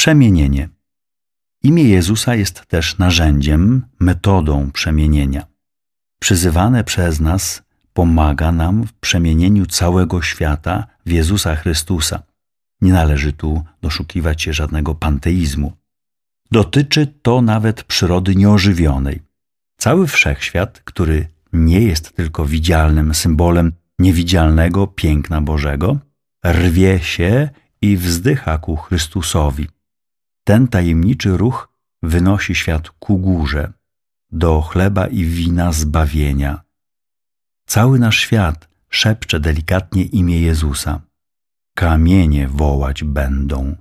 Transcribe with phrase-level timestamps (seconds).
[0.00, 0.68] Przemienienie.
[1.62, 5.46] Imię Jezusa jest też narzędziem, metodą przemienienia.
[6.20, 7.62] Przyzywane przez nas
[7.92, 12.22] pomaga nam w przemienieniu całego świata w Jezusa Chrystusa.
[12.80, 15.72] Nie należy tu doszukiwać się żadnego panteizmu.
[16.50, 19.22] Dotyczy to nawet przyrody nieożywionej.
[19.76, 25.98] Cały wszechświat, który nie jest tylko widzialnym symbolem niewidzialnego piękna Bożego,
[26.46, 27.48] rwie się
[27.82, 29.66] i wzdycha ku Chrystusowi.
[30.50, 31.68] Ten tajemniczy ruch
[32.02, 33.72] wynosi świat ku górze,
[34.32, 36.60] do chleba i wina zbawienia.
[37.66, 41.00] Cały nasz świat szepcze delikatnie imię Jezusa.
[41.74, 43.76] Kamienie wołać będą.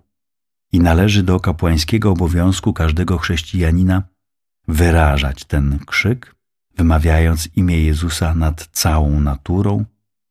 [0.72, 4.04] I należy do kapłańskiego obowiązku każdego chrześcijanina
[4.68, 6.36] wyrażać ten krzyk,
[6.78, 9.86] wymawiając imię Jezusa nad całą naturą,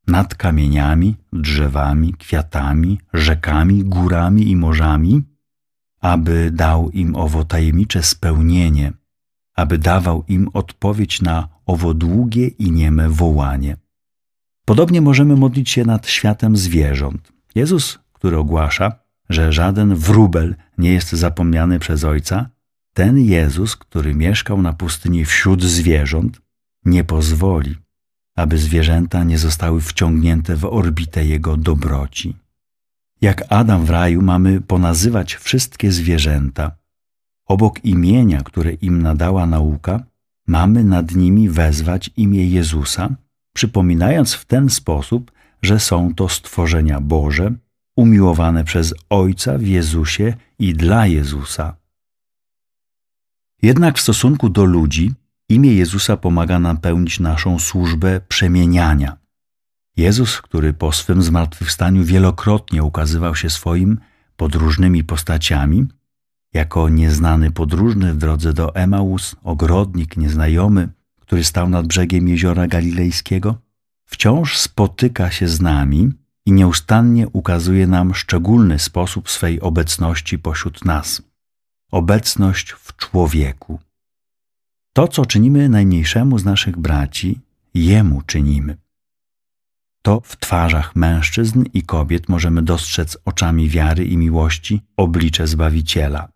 [0.06, 5.22] nad kamieniami, drzewami, kwiatami, rzekami, górami i morzami,
[6.00, 8.92] aby dał im owo tajemnicze spełnienie,
[9.54, 13.76] aby dawał im odpowiedź na owo długie i nieme wołanie.
[14.64, 17.32] Podobnie możemy modlić się nad światem zwierząt.
[17.54, 18.92] Jezus, który ogłasza,
[19.28, 22.50] że żaden wróbel nie jest zapomniany przez Ojca,
[22.94, 26.40] ten Jezus, który mieszkał na pustyni wśród zwierząt,
[26.84, 27.76] nie pozwoli,
[28.36, 32.36] aby zwierzęta nie zostały wciągnięte w orbitę Jego dobroci.
[33.20, 36.72] Jak Adam w raju mamy ponazywać wszystkie zwierzęta.
[37.46, 40.04] Obok imienia, które im nadała nauka,
[40.46, 43.08] mamy nad nimi wezwać imię Jezusa,
[43.52, 47.52] przypominając w ten sposób, że są to stworzenia Boże,
[47.96, 51.76] umiłowane przez Ojca w Jezusie i dla Jezusa.
[53.62, 55.12] Jednak w stosunku do ludzi
[55.48, 59.16] imię Jezusa pomaga nam pełnić naszą służbę przemieniania.
[59.98, 63.98] Jezus, który po swym zmartwychwstaniu wielokrotnie ukazywał się swoim
[64.36, 65.86] pod różnymi postaciami,
[66.54, 70.88] jako nieznany podróżny w drodze do Emaus, ogrodnik nieznajomy,
[71.20, 73.58] który stał nad brzegiem jeziora Galilejskiego,
[74.04, 76.12] wciąż spotyka się z nami
[76.46, 81.22] i nieustannie ukazuje nam szczególny sposób swej obecności pośród nas
[81.90, 83.78] obecność w człowieku.
[84.92, 87.40] To, co czynimy najmniejszemu z naszych braci,
[87.74, 88.76] Jemu czynimy.
[90.02, 96.28] To w twarzach mężczyzn i kobiet możemy dostrzec oczami wiary i miłości oblicze Zbawiciela.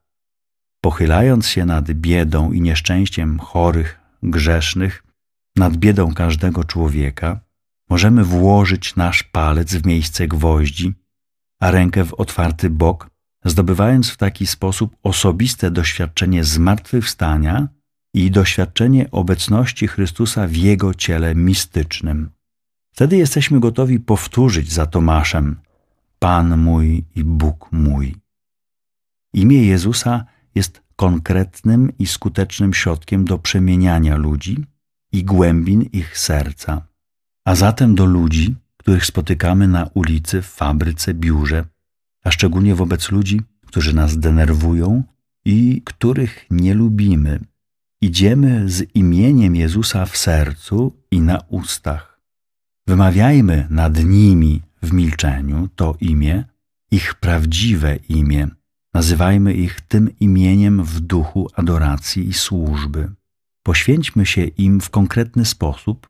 [0.81, 5.05] Pochylając się nad biedą i nieszczęściem chorych, grzesznych,
[5.57, 7.41] nad biedą każdego człowieka,
[7.91, 10.95] możemy włożyć nasz palec w miejsce gwoździ,
[11.61, 13.11] a rękę w otwarty bok,
[13.45, 17.69] zdobywając w taki sposób osobiste doświadczenie zmartwychwstania
[18.15, 22.31] i doświadczenie obecności Chrystusa w Jego ciele mistycznym.
[22.93, 25.57] Wtedy jesteśmy gotowi powtórzyć za Tomaszem
[26.19, 28.17] Pan mój i Bóg mój.
[29.35, 34.65] Imię Jezusa jest konkretnym i skutecznym środkiem do przemieniania ludzi
[35.13, 36.87] i głębin ich serca,
[37.45, 41.65] a zatem do ludzi, których spotykamy na ulicy, w fabryce, biurze,
[42.25, 45.03] a szczególnie wobec ludzi, którzy nas denerwują
[45.45, 47.41] i których nie lubimy.
[48.01, 52.12] Idziemy z imieniem Jezusa w sercu i na ustach.
[52.93, 56.45] Wymawiajmy nad nimi w milczeniu to imię,
[56.91, 58.49] ich prawdziwe imię.
[58.95, 63.11] Nazywajmy ich tym imieniem w duchu adoracji i służby.
[63.63, 66.09] Poświęćmy się im w konkretny sposób,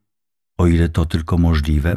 [0.59, 1.97] o ile to tylko możliwe,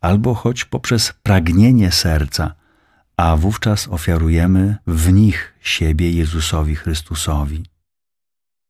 [0.00, 2.54] albo choć poprzez pragnienie serca–
[3.16, 7.64] a wówczas ofiarujemy w nich siebie Jezusowi Chrystusowi.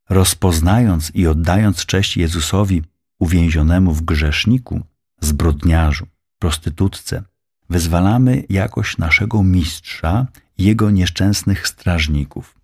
[0.08, 2.82] Rozpoznając i oddając cześć Jezusowi
[3.18, 4.84] uwięzionemu w grzeszniku,
[5.21, 6.06] zbrodniarzu,
[6.38, 7.22] prostytutce,
[7.71, 10.27] wyzwalamy jakość naszego mistrza
[10.59, 12.59] jego nieszczęsnych strażników.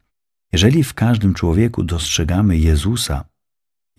[0.52, 3.24] Jeżeli w każdym człowieku dostrzegamy Jezusa,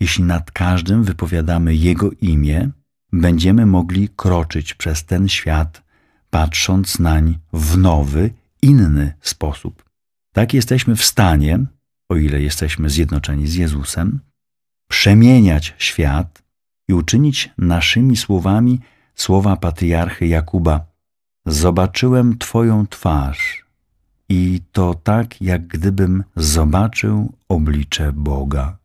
[0.00, 2.70] jeśli nad każdym wypowiadamy Jego imię,
[3.12, 5.82] będziemy mogli kroczyć przez ten świat
[6.30, 8.30] patrząc nań w nowy,
[8.62, 9.84] inny sposób.
[10.32, 11.58] Tak jesteśmy w stanie,
[12.08, 14.20] o ile jesteśmy zjednoczeni z Jezusem,
[14.88, 16.43] przemieniać świat
[16.88, 18.80] i uczynić naszymi słowami
[19.14, 20.86] słowa patriarchy Jakuba:
[21.46, 23.64] Zobaczyłem Twoją twarz,
[24.28, 28.83] i to tak, jak gdybym zobaczył oblicze Boga.